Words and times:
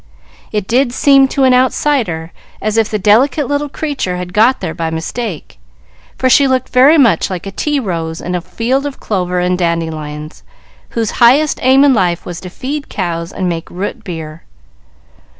It 0.51 0.67
did 0.67 0.93
seem, 0.93 1.27
to 1.27 1.43
an 1.43 1.53
outsider, 1.53 2.31
as 2.59 2.75
if 2.75 2.89
the 2.89 2.97
delicate 2.97 3.45
little 3.47 3.69
creature 3.69 4.17
had 4.17 4.33
got 4.33 4.59
there 4.59 4.73
by 4.73 4.89
mistake, 4.89 5.59
for 6.17 6.27
she 6.27 6.47
looked 6.47 6.69
very 6.69 6.97
like 6.97 7.45
a 7.45 7.51
tea 7.51 7.79
rose 7.79 8.19
in 8.19 8.33
a 8.33 8.41
field 8.41 8.87
of 8.87 8.99
clover 8.99 9.39
and 9.39 9.59
dandelions, 9.59 10.41
whose 10.97 11.11
highest 11.21 11.59
aim 11.61 11.83
in 11.83 11.93
life 11.93 12.25
was 12.25 12.39
to 12.41 12.49
feed 12.49 12.89
cows 12.89 13.31
and 13.31 13.41
help 13.43 13.49
make 13.49 13.69
root 13.69 14.03
beer. 14.03 14.41